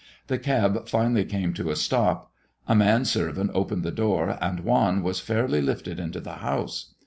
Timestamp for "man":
2.73-3.05